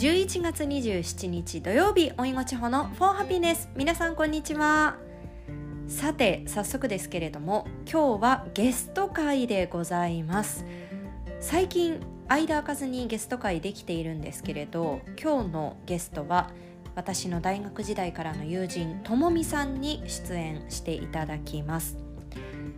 [0.00, 4.96] 11月27日土曜日おいごちほのフォーハピネス皆さんこんにちは。
[5.88, 10.64] さて早速ですけれども今日はゲスト会でございます。
[11.38, 16.48] 最近間開かずにゲスト会できているんですけれど今日のゲストは
[16.94, 21.98] 私の大学時代からの友人ともみさんに出演していただきます、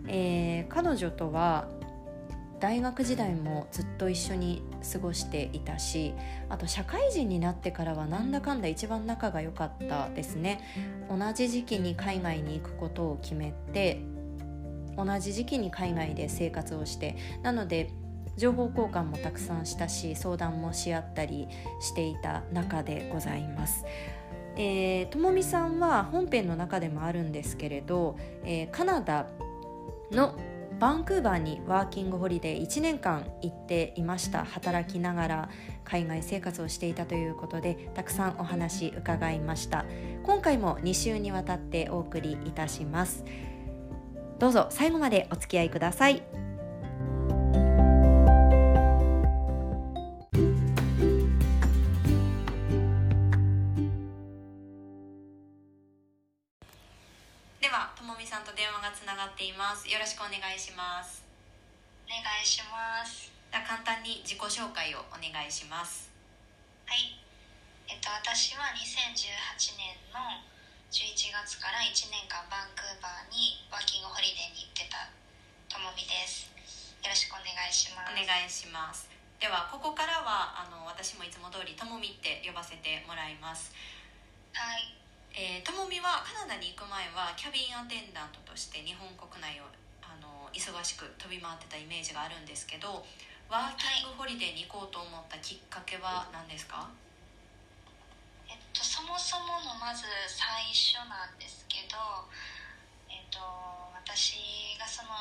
[0.09, 1.68] えー、彼女とは
[2.62, 4.62] 大学時代もずっと一緒に
[4.92, 6.14] 過ごしていたし
[6.48, 10.61] あと社会人になってからはなんだかんだ一番仲が良かったですね
[11.11, 14.00] 同じ時期に海外に行くことを決めて
[14.96, 17.90] 同じ時期に海外で生活をしてなので
[18.36, 21.48] 情報交換もたくさんしたし相談もし合ったり
[21.81, 23.84] していた中でございます。
[24.56, 29.26] え、ともみさんは本編の中でもあるんですけれど、えー、カナダ
[30.11, 30.34] の
[30.82, 34.45] バンクーバーにワーキングホリデー1年間行っていました。
[34.45, 35.48] 働きながら
[35.84, 39.84] 海外生活をしていたということでたくさんお話伺いました。
[40.25, 43.25] 今回も2週にわたってお送りいたします。
[44.41, 46.42] どうぞ最後までお付き合いください。
[59.33, 59.88] っています。
[59.88, 61.25] よろしくお願いします。
[62.05, 63.33] お願いします。
[63.48, 66.12] 簡単に自己紹介をお願いします。
[66.84, 67.16] はい。
[67.88, 70.20] えっと私は2018年の
[70.92, 75.08] 11月から1年間バンクーバーにワーキングホリデーに行ってた
[75.72, 76.53] ともみです。
[77.00, 78.12] よろしくお願いします。
[78.12, 79.08] お願いします。
[79.41, 83.72] ではここからはあの私もいつも通りともみって呼ばせてもらいます。
[84.53, 85.02] はい
[85.33, 89.69] えー、ともみはカナダに行く前はキャビンアテンダントとして日本国内を
[90.05, 93.00] あの忙しく飛び回ってたイメージがあるんですけど
[93.48, 96.84] ワーキングホリデーに行こうと思ったきっかけは何ですか、
[98.44, 101.97] えっと、そもそものまず最初なんですけど、
[103.09, 103.41] えっと、
[103.92, 105.16] 私がその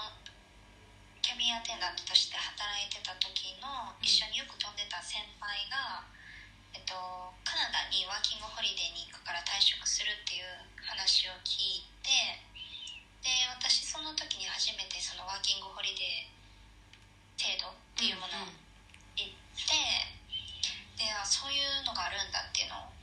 [1.23, 6.20] キャビンアテンダントとして働いてた時の一緒によく飛んでた先輩が、え
[6.81, 6.93] っと、
[7.45, 10.49] カナダにワーキングホリデーに行くから退職するっていう
[10.81, 12.09] 話を聞いて
[13.21, 16.31] で私その時に初めてそのワーキングホリデー
[17.37, 18.49] 制度っていうものを
[19.17, 19.73] 行って、
[20.97, 22.93] でそういうのがあるんだっていうのを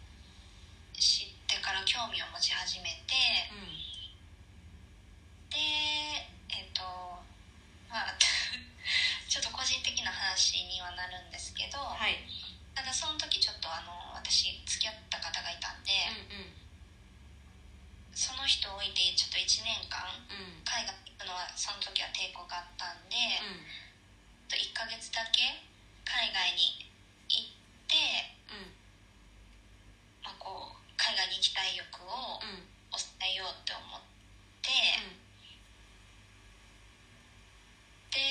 [0.94, 3.14] 知ってから興味を持ち始めて、
[5.50, 5.58] で
[6.54, 6.82] えっと
[7.90, 8.14] まあ
[9.26, 12.14] ちょっと個人的な話にはなるんですけど、はい
[12.78, 15.90] ただその時ちょっとあの私付き合った方がいたんで、
[16.30, 16.54] うんうん、
[18.14, 19.98] その人を置いてちょっと1年間、
[20.62, 25.58] 海外行くのはその時は抵抗があったんで、うん、1ヶ月だけ
[26.06, 26.86] 海外に
[27.26, 27.98] 行って、
[28.54, 28.70] うん
[30.22, 32.38] まあ、こう海外に行きたい欲を
[32.94, 33.98] 抑えようって思っ
[34.62, 34.70] て、
[38.14, 38.22] で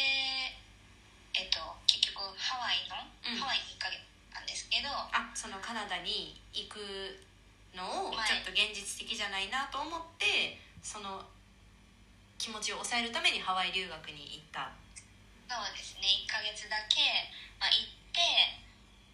[1.36, 2.96] えっと結局ハワイの、
[3.44, 4.08] ハワイに1ヶ月
[4.78, 6.82] けどあそのカナダに行く
[7.78, 11.22] のをちょっと現実的じゃないなと思ってその
[12.42, 14.74] 気持ちを抑えるためにハワイ留学に行った。
[15.48, 16.06] そうですね。
[16.26, 17.02] 1ヶ月だけ、
[17.58, 18.20] まあ、行って、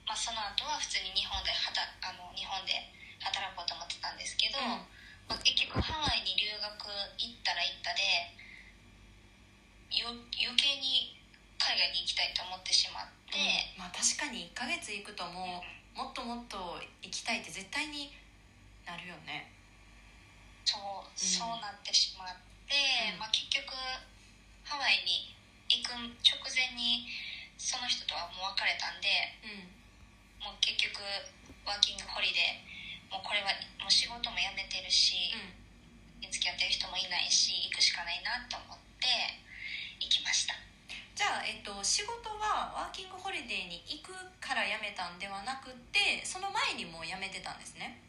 [0.04, 2.74] まあ、その後は普通に日本ではたあの日本で
[3.22, 4.84] 働こうと思ってたんですけど、うん、
[5.30, 8.04] まあ、結局ハワイに留学行ったら行ったで
[9.94, 11.16] よ余計に
[11.62, 13.40] 海外に行きたいと思ってしまって、
[13.78, 16.58] うん、まあ確かに1ヶ月行くともう、もっともっと
[17.02, 18.10] 行きたいって絶対に
[18.86, 19.54] なるよね。
[20.66, 22.74] そう、そうなってしまって、
[23.20, 23.74] まあ、結局
[24.66, 25.36] ハワイに
[25.70, 27.06] 行く直前に
[27.58, 29.08] その人とはもう別れたんで、
[30.42, 31.00] もう結局
[31.64, 32.74] ワーキングホリデー
[33.14, 39.06] もうこれはもう仕事も辞めてるし、うん、付き合ってる人もいないし行くしかないなと思って
[40.02, 40.58] 行きました
[41.14, 48.00] じゃあ、えっと、仕事はワーキングホリデーに行くから辞めたんではなくてその前にもう辞めてたんですね。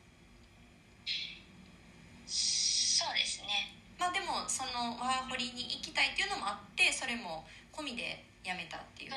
[2.30, 3.74] そうですね。
[3.98, 7.42] まあでもそのワーホリに行きたいっていうのもあってそれも
[7.74, 9.14] 込みで辞めたっていう。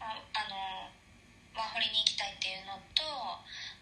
[0.00, 0.88] ああの
[1.52, 3.04] ワーホリに行きたいっていうのと、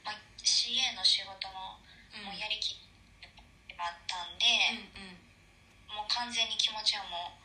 [0.05, 1.79] まあ、CA の仕事も
[2.27, 2.83] もうやりきっ
[3.23, 3.31] て
[3.79, 4.45] あったんで、
[4.93, 5.17] うん
[5.95, 7.42] うん、もう完全に気持ちはもう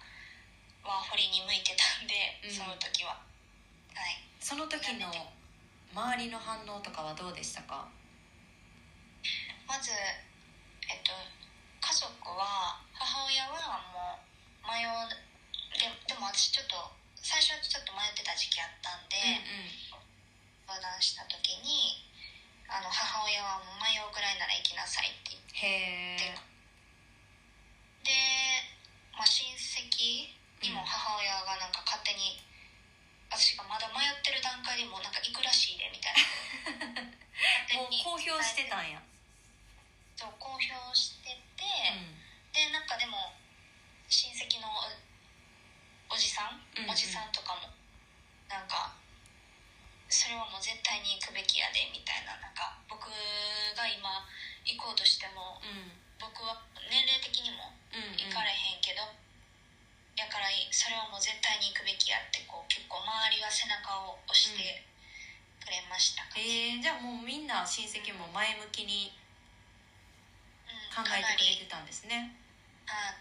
[0.91, 2.13] は掘りに向いてたんで、
[2.43, 3.19] うん、その時は。
[3.93, 4.23] はい。
[4.39, 5.11] その時の
[5.93, 7.87] 周りの反応とかはどうでしたか？
[9.67, 9.91] まず
[10.87, 11.11] えっと
[11.81, 14.87] 家族は母親はもう迷う
[15.75, 16.75] ででも私ちょっと
[17.19, 19.17] 最初はちょっと迷ってた時期あったんで、
[20.71, 22.07] うんうん、談した時に
[22.69, 26.39] あの母親は「迷うくらいなら行きなさい」って言って
[28.07, 28.11] で、
[29.11, 30.31] まあ、親戚
[30.61, 32.41] にも母親がなんか勝手に
[33.29, 37.13] 私がまだ迷ってる段階でもなんか行くらしいでみたいな。
[37.77, 38.97] もう公表してたんや。
[40.15, 41.63] そう公表してて、
[41.93, 42.17] うん、
[42.51, 43.37] でなんかでも
[44.09, 44.65] 親戚の
[46.09, 47.69] おじさん、うんうん、おじさんとかも
[48.49, 48.95] なんか
[50.09, 52.35] それはもう絶対に行くべきやでみたいな。
[52.37, 53.11] なんか僕
[53.75, 54.25] が今
[54.65, 59.26] 行こうとしても、うん、僕は年齢的にも行かれへんけど、うんうん
[60.17, 64.81] やからそれはもう絶対に行くべきやってこう結構周りが背中を押して
[65.61, 69.13] くれましたかね、えー、じゃあもうみんな親戚も前向きに
[70.65, 72.33] うん考えてくれてたんですね。
[72.89, 73.13] あ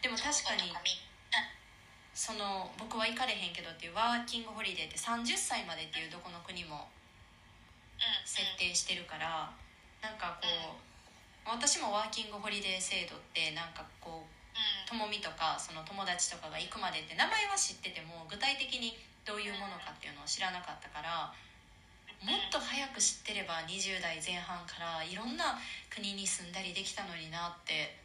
[0.00, 0.70] でも確かに
[2.16, 6.88] その僕は行かれへんけどっていうワーキングホリデーって30歳までっていうどこの国も
[7.98, 9.52] うん設定してるから
[10.00, 14.35] なんかこう私もワーキングホリデー制度ってなんかこううん
[14.88, 21.34] ともみとかその友達とかが行くまでって名前は知ってても具体的にどういうものかっていうのを知らなかったから
[22.22, 25.58] もっと早く知ってれば20代前半からいろんな
[25.92, 27.98] 国に住んだりできたのになって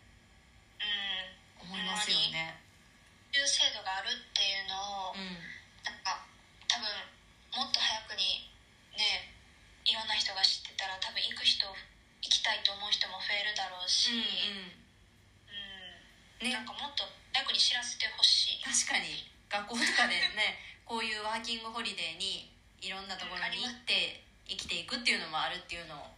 [1.62, 1.70] うん。
[1.72, 2.58] 思いますよね。
[3.32, 5.40] いう制度があるっていうのを、うん。
[5.86, 6.26] なんか
[6.68, 6.90] 多分
[7.64, 8.50] もっと早くに
[8.98, 9.32] ね
[9.86, 11.74] いろんな人が知ってたら多分行く人行
[12.28, 14.81] きたいと思う人も増えるだろうし、うん
[16.42, 19.32] ねなんかもっと早くに知らせてほしい、確かに。
[19.52, 26.16] 学校とかでね こういうワーキングホリデーにいろんなところに行って生きていくっていうのもあるっていうのを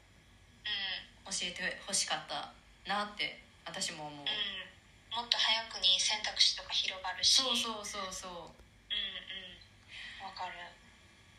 [0.65, 2.53] うん教えてほしかった
[2.85, 7.41] なって私も思う、うん、もっと早くに選択肢とか広がるし。
[7.41, 8.31] そうそうそうそう。
[8.31, 8.39] うん
[10.21, 10.25] うん。
[10.25, 10.53] わかる。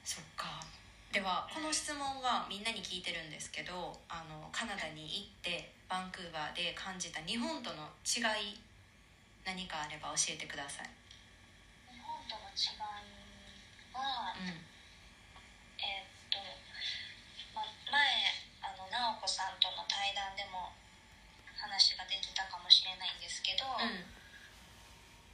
[0.04, 0.64] そっか。
[1.12, 8.58] ではこの質問はみんなに聞いてるんですけどあのカナダに行ってバンクーバーで感じた日本との違い
[9.44, 10.90] 何かあれば教えてください、
[11.92, 12.80] 日本との違い
[13.92, 14.48] は、うん、
[15.78, 16.40] えーっと、
[17.52, 18.00] ま、前
[18.64, 20.72] あの直子さんとの対談でも
[21.64, 24.04] 話が出てたかもしれないんですけど、うん。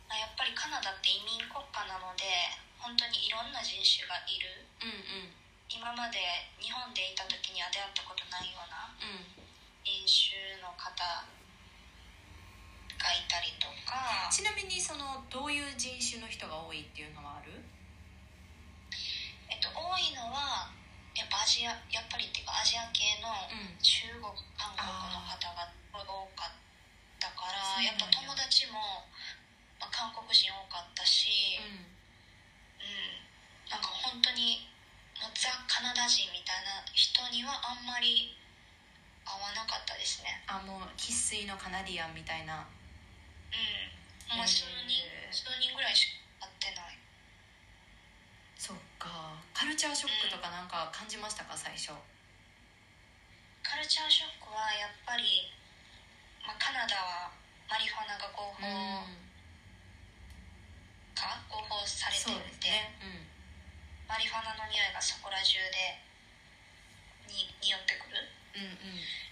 [0.07, 2.27] まあやっぱりカナダって移民国家なので
[2.79, 4.67] 本当にいろんな人種がいる。
[4.83, 4.95] うん
[5.27, 5.35] うん。
[5.71, 6.19] 今まで
[6.59, 9.27] 日本でいた時には出会ったことないようなうん。
[9.83, 10.99] 人種の方
[13.01, 14.29] がいたりとか。
[14.29, 17.57] ちなみにそのどういう人種の人が多いっていうのはある？
[19.49, 20.69] えっと、多いのは
[21.17, 23.81] やっぱアジアやっぱりっていうかアジア系のうん。
[23.81, 26.53] 中国韓国の方が多かっ
[27.19, 29.09] たからやっぱ友達も、
[29.81, 31.89] まあ、韓国人多かったし、うん。
[32.85, 33.17] うん、
[33.73, 34.69] なんか本当に
[35.19, 38.37] もうザ・カナダ人みたいな人にはあんまり
[39.25, 40.45] 合わなかったですね。
[40.47, 42.65] あもう生粋のカナディアンみたいな
[43.53, 44.39] うん。
[44.39, 45.35] もう数人へー。
[45.35, 46.99] 数人ぐらいしか会ってない。
[48.57, 49.41] そっか。
[49.55, 51.93] カルチャーショックとかなんか感じましたか最初？
[53.63, 55.53] カルチャーショックはやっぱり、
[56.47, 57.31] まあ、カナダは
[57.71, 58.61] マリファナが合法
[61.15, 63.29] か、合法されてそうるって、ですね。
[64.09, 66.03] マリファナの匂いがそこら中で
[67.31, 68.27] に匂ってくる。
[68.57, 69.30] うんうんうん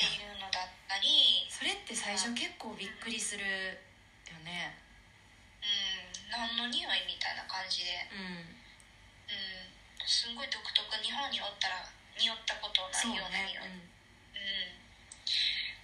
[0.00, 4.80] っていうのだったりそれって最初結構びっくりするよね。
[5.60, 8.56] うん何の匂いみたいな感じで、うん。
[9.28, 11.84] うん、すんごい独特日本におったら
[12.16, 13.84] 匂ったことないようなね匂い、うん。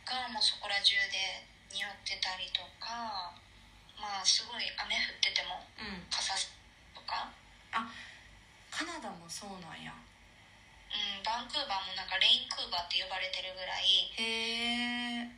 [0.07, 1.45] がもうそこら中で
[1.75, 3.37] 匂ってたりとか
[4.01, 5.61] まあすごい雨降ってても
[6.09, 6.33] 傘
[6.95, 7.29] とか、
[8.71, 9.93] カナダもそうなんや
[10.97, 15.29] うん、バンクーバーもなんかレインクーバーって呼ばれてるぐらいへえ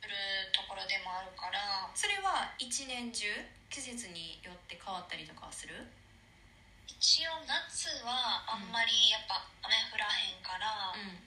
[0.00, 0.16] 降る
[0.56, 1.92] ところでもあるから。
[1.92, 3.28] それは一年中
[3.68, 5.76] 季節によって変わったりとかはする？
[6.88, 11.20] 一応夏はあんまりやっぱ雨降らへんから、うん。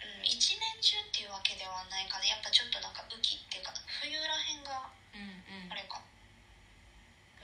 [0.00, 2.24] うん、一年中っていうわけではないかな。
[2.24, 5.72] やっぱちょっとなんか雨季っていうか冬らへんがうんうん。
[5.72, 6.00] あれか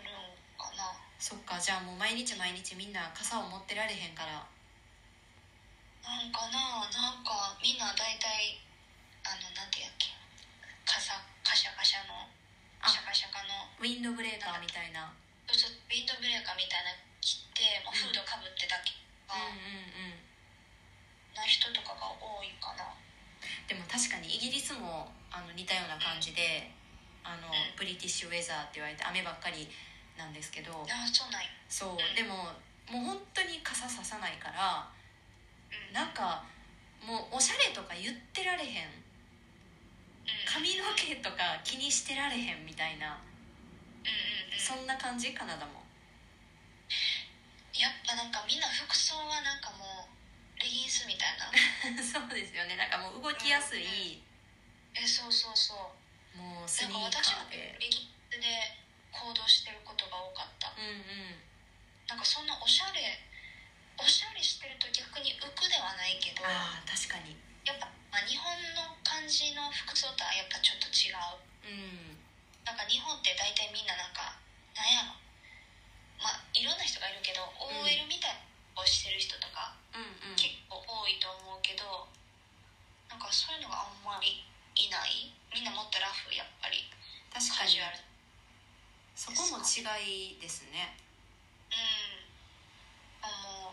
[0.00, 0.96] 降るんかな。
[1.20, 4.46] そっかじゃあもう毎日毎日みんな傘を持ってられへんから
[6.06, 8.62] なんかななんかみんな大体
[9.26, 10.14] あのなんてやっけ
[10.86, 12.14] 傘カシャカシャの
[12.78, 12.86] あ。
[12.86, 13.66] シャカシャカの。
[13.82, 15.10] ウィンドブレーカーみたいな。
[15.50, 18.94] そうそうウィンドブレーカーみたいなの着てもうフードかぶってだけ
[19.26, 20.22] うんうんうん。
[21.34, 22.86] な人とかが多いかな。
[23.66, 26.70] でも確かにイギリスもあの似たような感じで
[27.26, 29.66] あのうんブリティッシュウェザーって言われて雨ばっかり
[30.14, 30.70] なんですけど。
[30.86, 31.50] あそうなんや。
[31.66, 32.54] そううんでも
[32.94, 34.86] もう本当に傘ささないから
[35.70, 35.94] うん。
[35.94, 36.44] なんか
[37.06, 38.86] もうおしゃれとか言ってられへん。
[38.86, 39.02] うん。
[40.46, 43.18] 髪の毛とか気にしてられへんみたいな。
[44.02, 44.58] うんうんうん。
[44.58, 45.86] そんな感じカナダも。
[47.76, 51.52] やっぱなんかみんな服装はなんかもうレギンスみたいな。
[52.00, 52.76] そうですよね。
[52.76, 54.22] なんかもう動きやすい。
[54.96, 56.40] えそうそうそう。
[56.40, 58.80] もうスニーカか私もーでレギンスで
[59.12, 60.72] 行動してることが多かった。
[60.76, 60.92] うんう
[61.36, 61.46] ん。
[62.08, 63.20] なんかそんなおしゃれ
[63.98, 67.36] おしゃれしてると逆に浮くではないけどああ確かに。
[67.64, 71.40] やっぱ、まあ、日本の感じの服装とはやっぱちょっと違う。
[71.66, 72.16] うん。
[72.64, 74.36] なんか日本って大体みんななんか
[74.76, 75.16] なんやろ。
[76.20, 77.50] まあいろんな人がいるけど、ん
[77.82, 80.36] OL みたいなをしてる人とかうんうん。
[80.36, 82.08] 結構多いと思うけど
[83.08, 84.44] なんかそういうのがあんまり
[84.76, 85.32] いない。
[85.50, 86.84] みんなもっとラフやっぱり。
[87.32, 87.80] 確かに。
[87.80, 88.06] カジュアル。
[89.16, 90.92] そこも違いですね
[91.72, 92.28] うん
[93.24, 93.72] 思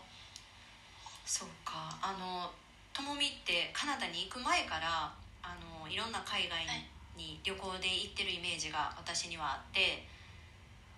[1.24, 1.96] そうか。
[2.02, 2.52] あの
[2.92, 5.10] ともみってカナダに行く前から
[5.42, 6.62] あのいろんな海外
[7.16, 10.06] に旅行で行ってるイメージが私にはあって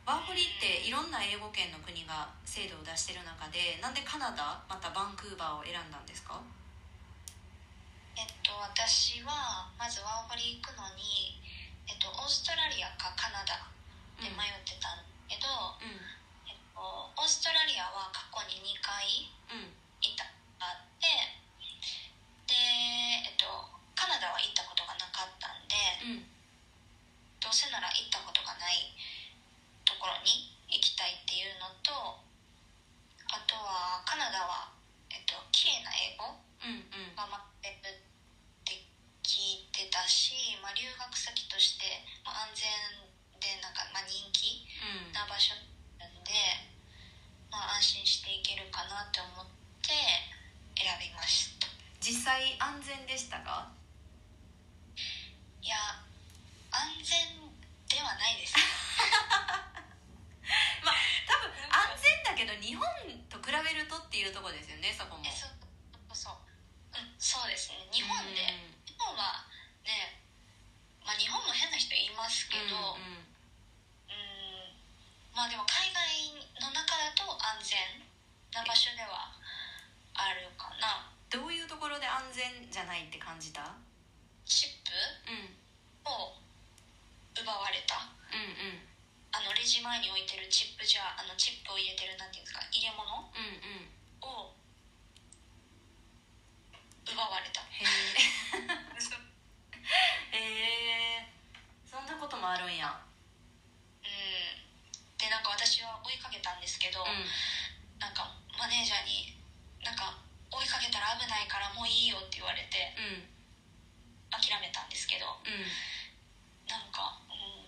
[0.04, 6.38] ワーホリっていろんな英語圏の国が制度を出してる中でなんでカナダまたバンクーバーを選んだんですか？
[8.16, 11.40] えっと私はまずワーホリ行くのに、
[11.88, 13.66] えっと、オーストラリアかカナダ
[14.20, 15.48] で迷ってたんだけど、
[15.80, 15.92] うん。
[16.48, 19.04] えっと、オーストラリアは過去に2回
[19.52, 19.68] うん
[20.02, 20.24] 行った
[20.60, 21.06] あって
[22.48, 23.46] で、えっと、
[23.94, 25.74] カナダは行ったことがなかったんで
[26.04, 26.26] うん
[27.40, 28.90] どうせなら行ったことがない
[29.86, 31.92] ところに行きたいっていうのと
[33.30, 34.70] あとはカナダは、
[35.10, 38.82] えっと綺麗な英語うんうんが待ってるって
[39.22, 42.66] 聞いてたし、まあ、留学先として、まあ、安全
[43.38, 45.54] でなんか、まあ、人気うんな場所
[45.98, 46.32] なんで、
[47.50, 49.46] まあ、安心していけるかなって思っ
[49.86, 49.94] て
[50.74, 51.66] 選びました
[52.00, 53.70] 実際安全でしたか
[55.62, 55.74] いや
[56.70, 57.50] 安全
[57.88, 58.54] ではないです
[60.84, 60.94] まあ
[61.26, 62.84] 多分安全だけど日本
[63.32, 65.50] と比べるとっていうところですよねそこもえそう
[66.14, 66.38] そう
[66.94, 68.40] うんそうですね日本で、
[68.86, 69.44] 日本は
[69.84, 70.22] ね
[71.04, 73.26] まあ日本も変な人いますけど、うんうんうん
[75.46, 77.78] まあでも海外の中だと安全
[78.50, 79.30] な場所では
[80.18, 81.06] あるかな。
[81.30, 83.62] どういうところで安全じゃないって感じた？
[84.42, 84.90] チッ
[85.30, 85.54] うん。
[86.02, 86.34] プを
[87.38, 88.10] 奪われた。
[88.34, 88.90] うんうん。
[89.30, 92.66] あのレジ前に置いてるチップじゃあのチップを入れてるなんていうんですか？
[92.74, 93.06] 入れ物？
[93.06, 94.26] うんうん。
[94.26, 94.50] を
[97.06, 97.62] 奪われた。
[97.70, 97.86] へ
[100.34, 101.30] えへえ
[101.86, 102.98] そんなこともあるんや
[104.02, 104.66] うん
[105.16, 107.26] でなんか私は追いかけたんですけど、うん
[107.96, 108.28] なんか
[108.60, 109.32] マネージャーに
[109.80, 110.20] なんか
[110.52, 113.24] 追いかけたら危ないからもういいよって言われてうん
[114.28, 115.64] 諦めたんですけどうん
[116.68, 117.64] なんか、うん、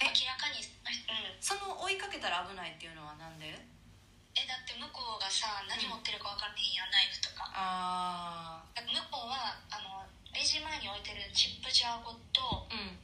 [0.00, 5.60] え明らかに、うん、その追いかけたら危ないっていうのはなんでえだって向こうがさ
[6.26, 7.46] 何持ってるか分からへんやんナイフとか。
[7.54, 10.02] あだから向こうはあの
[10.34, 12.98] レジ前に置いてるチップジャーごとあうん。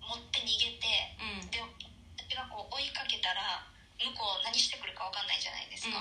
[0.00, 0.88] 持って逃げて
[1.20, 1.50] うん。
[1.52, 3.68] で私がこう追いかけたら
[4.00, 6.00] 向こう何してくるか分かんないじゃないですうんか、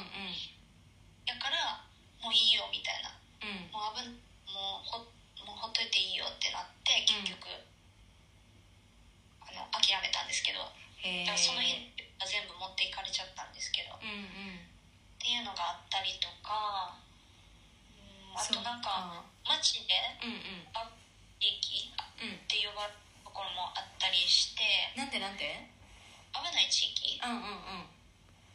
[1.27, 1.83] だから
[2.23, 3.11] もういいよみたいな。
[3.43, 3.67] うん。
[3.69, 4.15] もう危ん
[4.49, 5.03] もうほ
[5.45, 7.45] もうほっといていいよってなって結局、
[9.43, 10.63] あの諦めたんですけど。
[11.01, 11.73] だからその日
[12.21, 13.93] は全部持っていかれちゃったんですけど。
[13.97, 14.70] っうんうん
[15.21, 16.97] ていうのがあったりとか
[17.93, 19.93] うんあとなんか街で
[20.25, 20.65] うんうん。
[20.73, 20.89] あ
[21.37, 22.41] 地域うん。
[22.41, 24.65] って呼ばれるところもあったりして
[24.97, 25.45] なんてなんて
[26.33, 27.89] 危ない地域うんうんうん。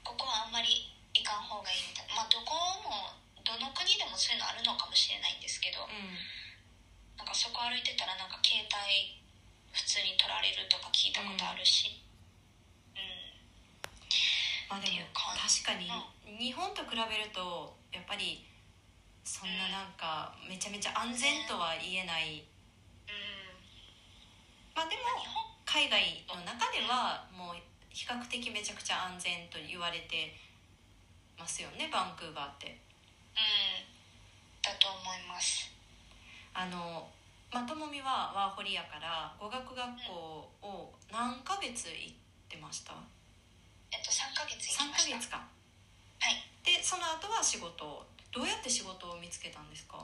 [0.02, 2.18] ここはあんまり行かん方がいいみたいな。
[2.18, 3.14] まあどこも
[3.46, 6.18] どの国でもそういうのあるのかもしれないんですけどうん。
[7.14, 9.22] なんかそこ歩いてたらなんか携帯
[9.70, 11.94] 普通に取られるとか聞いたことあるし。
[12.00, 12.05] うん
[14.68, 15.90] まあでも確かに。
[16.38, 18.44] 日本と比べるとやっぱり
[19.24, 22.42] そんななんかめちゃめちゃ安全とは言えない。
[23.06, 23.14] うん。
[24.74, 27.56] まあでも日本海外の中ではもう
[27.90, 30.34] 比較的めちゃくちゃ安全と言われて
[31.38, 32.68] ますよねバンクーバーって。
[32.68, 33.86] うん。
[34.62, 35.70] だと思います。
[36.52, 37.08] あの
[37.52, 40.12] まともみはワーホリやから語学学校
[40.60, 42.14] を何ヶ月行っ
[42.48, 42.92] てました？
[43.92, 45.12] えっと3ヶ月行き3ました。
[45.12, 46.42] ヶ月間はい。
[46.64, 50.02] でその後は仕事をどうやって仕事を見つけたんですか？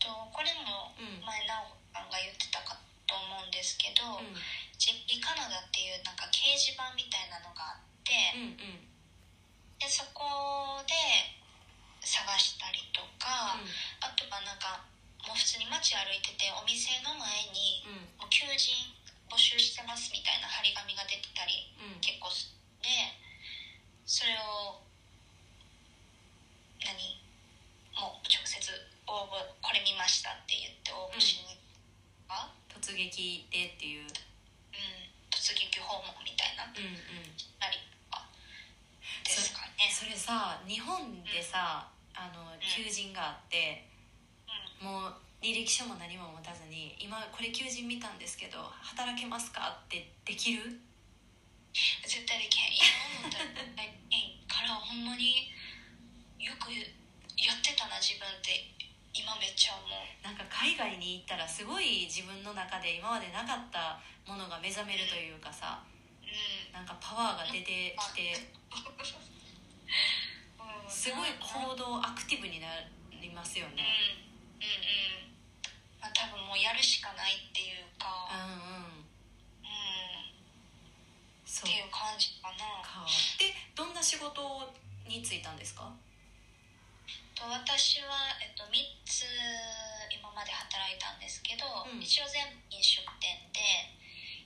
[0.00, 1.20] とこれもうん。
[1.20, 4.32] 前奈緒さんが言ってたかと思うんですけど、うん。
[4.78, 8.88] ジッピカナダっていうなんか掲示板みたいなのがあって、うんうん。
[9.76, 10.94] でそこで
[12.00, 13.60] 探したりとか、
[14.00, 14.80] あとはなんか
[15.28, 18.30] もう普通に街歩いててお店の前にうん。
[18.30, 18.72] 求人
[19.30, 22.28] 募集してますみたいな張り紙が出てたり、うん、結構
[22.82, 22.90] で
[24.04, 24.82] それを
[26.82, 27.22] 何？
[27.94, 28.58] もう直接
[29.06, 31.54] 応募これ見ましたって言って応募しに、
[32.26, 34.10] うん、突撃でっていう、うん、
[35.28, 37.76] 突撃訪問みたいな、うんうん、なり
[39.22, 39.92] ですかね。
[39.92, 43.84] それさ日本でさ、うん、あの求人があって、
[44.80, 50.80] うん、もう履歴書も何も持たずに「今これ求人見たんですけど働けますか?」ってできる？
[52.04, 52.72] 絶対できへん。
[52.74, 52.84] 今
[53.22, 53.44] 思ったら
[54.48, 55.50] からほんまに
[56.38, 58.66] よくやってたな自分って
[59.14, 59.90] 今めっちゃ思う。
[60.22, 65.82] なんか海外に行ったらすごい自分の中で今までなかったものが目覚めるというかさ
[66.22, 66.72] うん。
[66.72, 68.34] なんかパワーが出てきて
[70.58, 70.90] うん。
[70.90, 72.68] すごいうん行動アクティブにな
[73.20, 73.76] りますようん。
[73.76, 73.84] ね
[74.60, 74.66] うんうん。
[74.66, 75.19] まあ多分
[76.50, 79.06] もうやるしかないっていううかんうん。
[79.62, 80.34] うん。
[81.46, 81.70] そう。
[81.70, 82.82] っていう感じかな。
[82.82, 83.06] か
[83.38, 84.34] でどんな仕事
[85.06, 85.86] に就いたんですか？
[87.38, 89.22] と私は、えっと、3つ
[90.10, 92.02] 今まで働いたんですけど、うん。
[92.02, 93.62] 一応全部飲食店で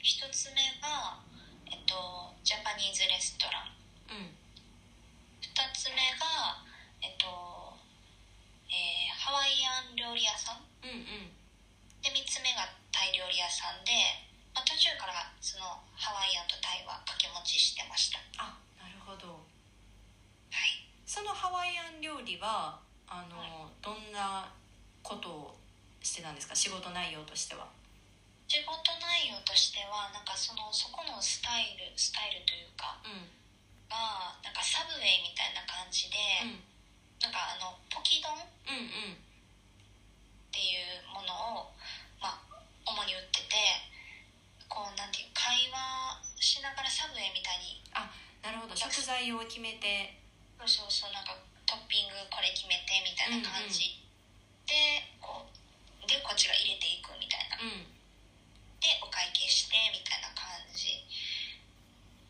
[0.04, 1.25] 1つ目が、
[1.73, 3.73] えっと、ジャパニーズレストラン。
[4.12, 4.37] うん。
[5.40, 6.61] 2つ目が、
[7.00, 7.73] えっと
[8.68, 10.61] えーハワイアン料理屋さん。
[10.84, 10.92] うんう
[11.32, 11.32] ん
[12.04, 13.88] で3つ目がタイ料理屋さんで、
[14.52, 19.40] まあ、途中からそのハワイアンとタイは掛け持ちしてましたあなるほど
[20.52, 21.72] はいそのハワイ
[22.40, 24.48] はあのどんな
[25.02, 25.56] ことを
[26.02, 26.54] してたんですか？
[26.54, 27.68] 仕事内容としては。
[28.48, 33.24] 仕事内容としてはなんかそのそこのスタイルスタイルというかうん。
[33.88, 36.60] がなんかサブウェイみたいな感じで、うん。
[37.20, 39.18] なんかあのポキ丼っうんうん。
[40.52, 41.35] ていうもの
[41.66, 41.72] を、
[42.22, 42.38] まあ、
[42.87, 43.56] 主に売ってて
[44.68, 47.82] こうなんていう会話しながらサブウェイみたいに
[48.44, 48.76] なるほど。
[48.76, 50.20] 食材を決めて。
[50.61, 51.37] そうそうそうなんか
[51.74, 53.98] トッピングこれ決めてみたいな感じ、
[54.62, 57.58] でこうでこっちが入れていくみたいな。
[57.58, 57.90] うん。
[58.78, 61.02] でお会計してみたいな感じ。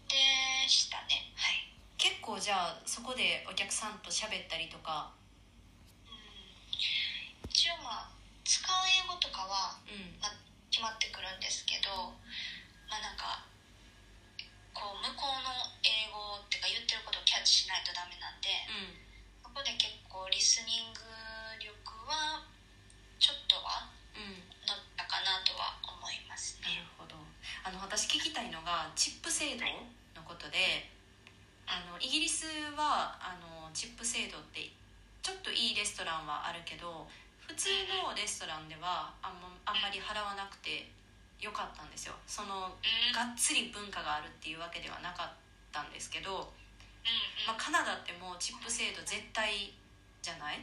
[0.08, 0.16] で
[0.64, 1.28] したね。
[1.36, 1.68] はい。
[2.00, 5.12] 結構じゃあそこでお客さんと喋ったりとか。
[6.08, 7.44] うん。
[7.44, 8.16] 一応まあ
[8.48, 10.16] 使う英語とかはうん。
[10.72, 12.16] 決まってくるんですけど
[12.90, 13.46] まあなんか
[14.74, 15.52] こう向こうの
[15.86, 18.50] 英語っていうか言ってることをキャッチしないとダメなんで
[18.98, 19.03] うん
[19.64, 21.00] で結構リスニング
[21.56, 21.72] 力
[22.06, 22.44] は
[23.18, 24.44] ちょっとはうん。
[24.68, 27.16] 乗ったかなとは思いますなるねほど。
[27.64, 29.64] あの私聞きたいのがチップ制度
[30.16, 30.88] のことで
[31.66, 32.44] あのイギリス
[32.76, 34.68] はあのチップ制度って
[35.24, 37.08] ちょっといいレストランはあるけど
[37.48, 40.88] 普通のレストランではあん,、まあんまり払わなくて
[41.40, 42.14] よかったんですよ。
[42.26, 43.12] そのうん。
[43.12, 45.32] がっつり文化があるっていうわけではなかっ
[45.72, 46.63] たんですけど、うんうん
[47.46, 49.72] まあ、カナダってもうチップ制度絶対
[50.22, 50.60] じゃない？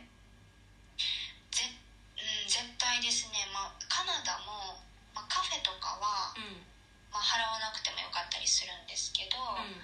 [1.51, 4.81] ぜうん、絶対ですね、まあ、カナダも、
[5.13, 6.65] まあ、カフェとかは、うん。
[7.11, 9.75] まあ、払わなくてもよかったりするんですけど、うん。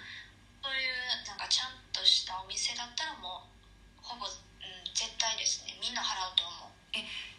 [0.64, 3.44] そういうなんかちゃんとしたお店だったらも
[4.00, 4.32] うほぼ、うん、
[4.96, 5.76] 絶対ですね。
[5.78, 6.74] みんな払うと思う。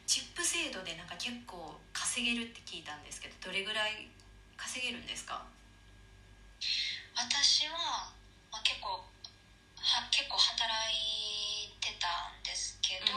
[0.06, 4.08] チップ制度でなんか結構稼げるって聞いたんですけどどれぐらい
[4.58, 5.46] 稼げるんですか？
[7.14, 8.10] 私は、
[8.60, 13.16] まあ、結構は結構働いてたんですけど、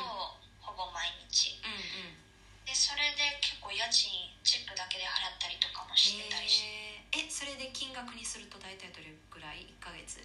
[0.63, 1.59] ほぼ毎日。
[1.59, 2.23] うんうん。
[2.63, 6.63] でそれで結構家賃チップだけで払ったりとかもしてたりし
[7.11, 7.27] て。
[7.27, 7.27] へー。
[7.27, 10.23] えそれで金額にすると大体どれぐらい？1ヶ月。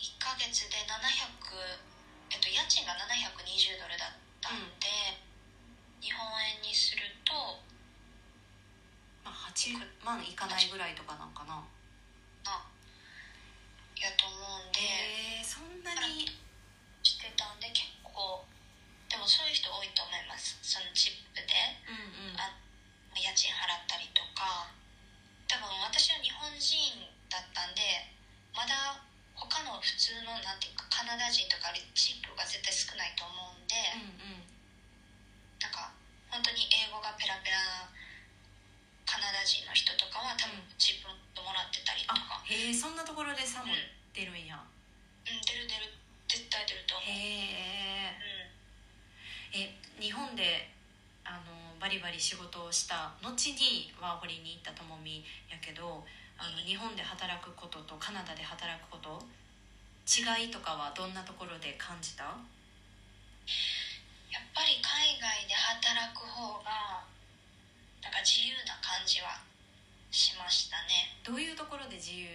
[0.00, 4.88] 1ヶ月で700、えっと、家賃が720ドルだったんで、
[6.00, 6.24] 日本
[6.56, 7.60] 円にすると
[9.20, 11.60] まあ8万いかないぐらいとかなんかな
[12.48, 12.64] な
[14.00, 16.24] やと思うんで、へえそんなに
[17.04, 18.48] してたんで結構
[19.12, 21.52] でもそういう人多いと思いますそのチップで
[21.84, 22.48] うんうんあ
[23.12, 24.72] 家賃払ったりとか
[25.44, 28.08] 多分私は日本人だったんで
[28.56, 29.04] まだ
[29.36, 34.48] 他の普通のなんていうかカナダ人とかよりチップが絶対少ないと思うんで、うんうん
[35.60, 35.92] なんか
[36.32, 37.92] 本当に英語がペラペラな
[39.04, 41.12] カナダ人の人とかは多分うんチップ
[41.50, 43.74] もらってたりとか、あへえそんなところで差も
[44.14, 45.90] 出るんやうん、出る出る
[46.30, 48.14] 絶対出ると思う、へえ
[49.58, 50.70] うん、え日本で
[51.26, 56.04] あのバリバリ仕事をした後にワーホリに行ったともみやけど
[56.36, 59.16] あの日本で働くこととカナダで働くこと
[60.04, 62.24] 違いとかはどんなところで感じた？
[64.28, 67.00] やっぱり海外で働く方が
[68.04, 69.40] なんか自由な感じは
[70.12, 71.16] しましたね。
[71.24, 72.28] どういうところで自由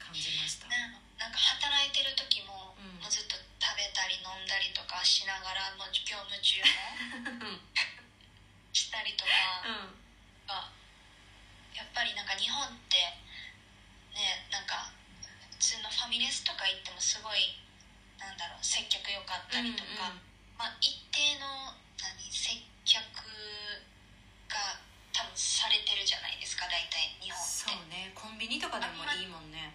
[0.00, 0.72] 感じました？
[0.72, 0.88] な
[1.20, 2.96] なんか働いてる時も,、うん。
[3.04, 6.64] もうずっと食べたり飲んだりとかしながらの業務中
[7.44, 7.60] も
[8.72, 9.30] したりとか
[9.64, 9.96] うん。
[10.48, 10.72] が
[11.76, 12.98] やっぱりなんか日本って
[14.16, 14.92] ねなんか
[15.56, 17.56] 普通のファミレスとか行ってもすごい
[18.18, 20.14] なんだろう接客良かったりとか、
[20.58, 23.02] まあ、一定の何接客
[24.46, 24.78] が
[25.10, 27.66] 多分されてるじゃないですか大体日本って。
[27.66, 28.12] そうね。
[28.14, 29.74] コンビニとかでもいいもんね。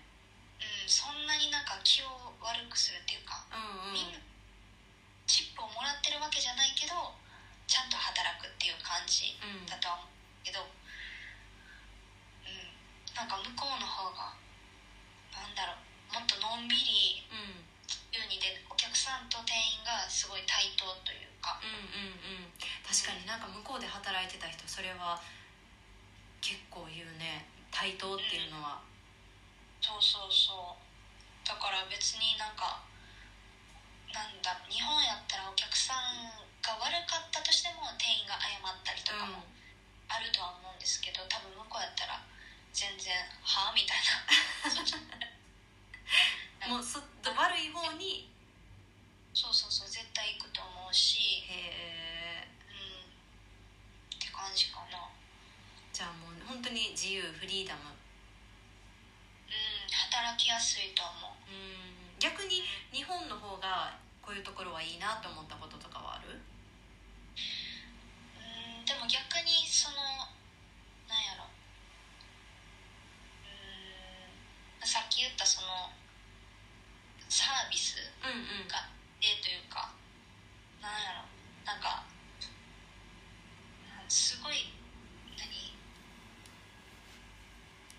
[0.57, 4.19] うん、そんなになんか気を悪くするっていうか、うんうんみんな
[5.27, 6.95] チップをもらってるわけじゃないけど
[7.67, 12.71] ちゃんと働くっていう感じうんだとは思うけど、うん、
[13.11, 14.31] なんか向こうの方が
[15.35, 17.67] なんだろうもっとのんびりうん
[18.15, 22.55] 言うにでお客さんと店員がすごい対等というかうんうんうん
[22.87, 25.19] 確かになんか向こうで働いてた人それは
[26.39, 28.79] 結構言うね対等っていうのは
[29.83, 30.87] そうそうそう
[31.45, 32.81] だから別になんか
[34.11, 36.33] なんだ日本やったらお客さん
[36.63, 39.45] が悪かったとしても店員が謝ったりとかも
[40.09, 42.19] あるとは思うんですけど多分向こうやったら
[42.73, 44.01] 全然「はあ?」みたい
[46.65, 48.31] なもうそ悪い方に
[49.33, 53.07] そうそうそう絶対行くと思うしへえうん
[54.15, 55.11] って感じかな
[55.93, 57.81] じゃあもう本当に自由フリーダム。
[57.85, 59.53] うん
[59.93, 61.13] 働きやすいと思
[61.45, 61.53] う。
[61.53, 62.17] うん。
[62.17, 66.41] 逆に日本の方がこういうところはいいなと思ったこととかはあるう
[68.81, 69.95] んでも逆にその
[71.07, 71.45] なんやろ
[73.45, 75.93] うんさっき言ったその
[77.29, 78.89] サービスうんうんが
[79.21, 79.93] えというか
[80.81, 81.29] なんやろ
[81.63, 82.03] なんか
[83.87, 84.73] なんすごい
[85.37, 85.71] 何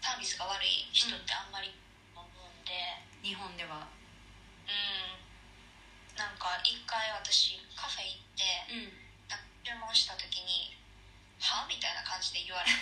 [0.03, 1.73] サービスが悪い人ってあんまり
[2.13, 2.73] 思うんで
[3.23, 3.89] 日本では
[4.69, 5.29] うん
[6.19, 8.93] なんか一回私カフェ行ってうん
[9.31, 10.77] なんか注文した時に
[11.41, 12.77] 「は?」みたいな感じで言われて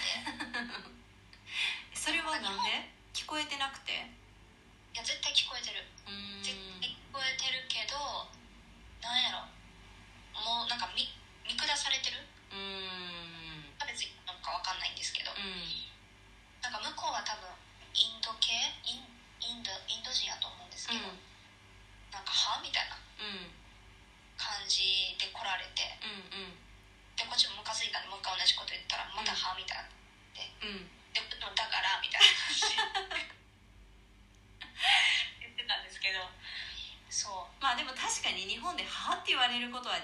[1.95, 7.95] それはなんで聞こえてなくていや絶対聞こえてるうーん絶対聞こえてるけど
[9.05, 9.47] なんやろ
[10.35, 11.07] もうなんか見
[11.47, 15.87] 見下されてるうーん別になんかわかんないんですけどうん
[16.65, 17.47] なんか向こうは多分
[17.95, 18.51] インド系
[18.83, 19.07] イン
[19.45, 21.07] インドインド人やと思うんですけど、
[22.11, 23.47] なんか「は?」みたいなうん
[24.37, 26.59] 感じで来られてうんうん
[27.17, 29.89] でこっちもムカついたんでもう一回同じこと言ったら「または?」みたいな
[30.69, 32.77] うんででもだからみたいな感じで
[35.41, 36.29] 言ってたんですけど
[37.09, 39.97] そうまあでも確かに日本で「は?」って言われることは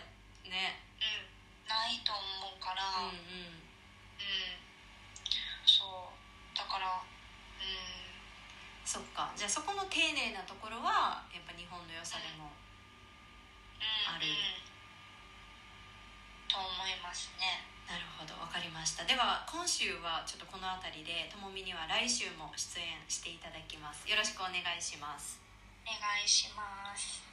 [0.47, 3.19] ねうんないと思うからうんうん、う
[3.59, 3.63] ん
[5.67, 8.13] そうだからうん
[8.85, 11.65] そっかじゃあそこの丁寧なところはやっぱ日
[12.39, 14.17] 本の良さでもうん。
[14.17, 14.27] ある。
[14.27, 14.63] うん
[16.53, 17.65] と思いますね。
[17.89, 18.37] なるほど。
[18.37, 19.05] わかりました。
[19.09, 24.05] では今週はちょっとこの辺りでともみには来週も出演していただきます。
[24.05, 25.41] よろしくお願いします。
[25.81, 27.25] お願いします。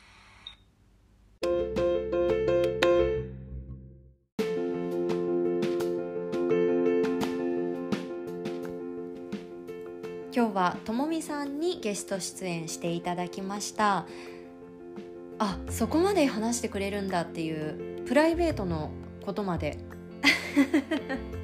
[10.31, 14.05] 今日はともみさんにゲスト出演していただきました
[15.39, 18.91] あそこまで話してくれるんだっていうプライベートの
[19.25, 19.77] ことまで。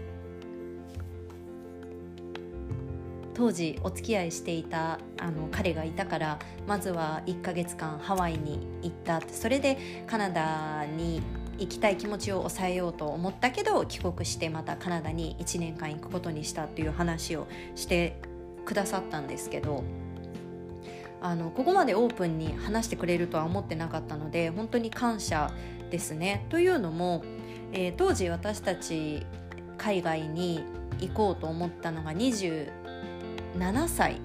[3.34, 9.78] 当時お付き合いしていたあの彼がいたからまずは1ヶ月間ハワイに行ったそれで
[10.08, 11.22] カナダに
[11.58, 18.22] 行きたい気持ちを抑えようと思ったけど帰国してまたカナダに1年間行くことにしたっていう話をして
[18.64, 19.84] くださったんですけど
[21.26, 25.52] あのここまでオープンに話してくれるとは思ってなかったので本当に感謝
[25.90, 26.46] ですね。
[26.50, 27.24] というのも、
[27.72, 29.26] えー当時私たち
[29.78, 30.64] 海外に
[31.00, 32.68] 行こうと思ったのが27
[33.88, 34.22] 歳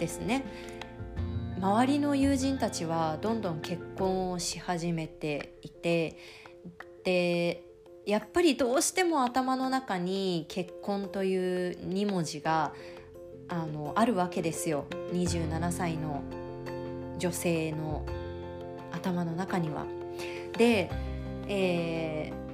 [0.00, 0.44] ですね。
[1.60, 6.18] 周りの友人たちはどんどん結婚をし始めていて
[7.04, 7.62] で
[8.04, 12.74] やっぱりどうしても頭の中に結婚という2文字が
[13.48, 14.86] あのあるわけですよ。
[15.12, 16.22] 27歳の
[17.18, 18.04] 女性の
[18.92, 19.86] 頭の中には。
[20.56, 20.90] で、
[21.48, 22.46] えー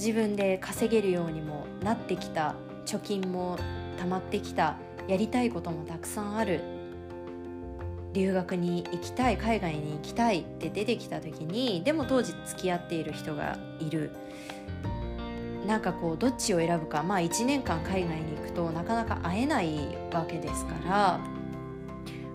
[0.00, 2.54] 自分で稼げるようにもなってきた
[2.86, 3.58] 貯金も
[3.98, 6.62] 貯まってきたやりたいこともたくさんある。
[8.14, 14.10] 留学に行きたい海外に行きたいって出てきた時にでも当時付き合っている人がいる。
[15.70, 21.20] なんかこうどっちを選ぶかまあ1年間海外に行くとなかなか会えないわけですから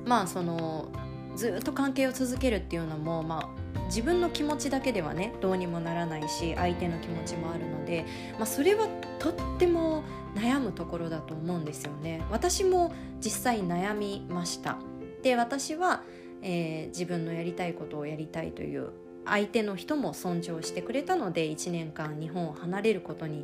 [0.06, 0.88] まあその
[1.36, 8.06] ずっと関係を続けるっていうのもまあ自分の気持ちだけではねどうにもならないし相手の気持ちもあるので、
[8.38, 8.88] まあ、それは
[9.20, 12.24] とっても悩むところだと思うんですよね。
[12.32, 14.78] 私も実際悩みました
[15.24, 16.04] で私は、
[16.42, 18.92] えー、自分のやりたいことをやりたいという
[19.26, 23.44] 相手の人も尊重してくれたので1年間日本を離れることに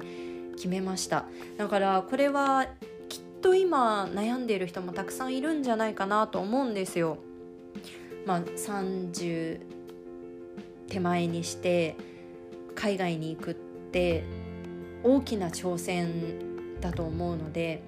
[0.56, 1.26] 決めました
[1.58, 2.68] だからこれは
[3.10, 7.18] きっと今悩んでいる人もたくさんいるんじゃないかなと思うんですよ。
[8.26, 9.60] まあ、30
[10.88, 11.96] 手前にして
[12.76, 14.24] 海外に行くって
[15.04, 17.82] 大きな挑戦だと思うので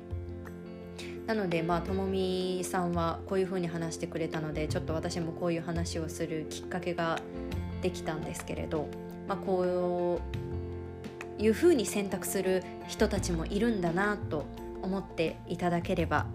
[1.28, 7.20] なのでまあともみさんはこういうふうに話してくれたのでちょっと私もこういう話をするきっかけが
[7.84, 8.88] できたんですけれど、
[9.28, 10.20] まあ、こ
[11.38, 14.46] ういうふうに選択する人たちもいるんだなと
[14.82, 16.26] 思っていただければ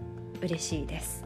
[0.41, 1.25] 嬉しいです。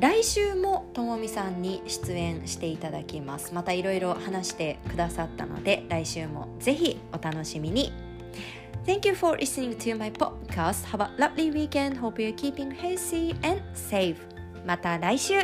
[0.00, 7.92] 来週もともみさんに出演していただきますまたいろいろ話してくださったので来週もぜひお楽しみに
[8.84, 10.84] Thank you for listening to my podcast.
[10.86, 11.96] Have a lovely weekend.
[11.96, 14.16] Hope you're keeping healthy and safe.
[14.66, 15.34] また来週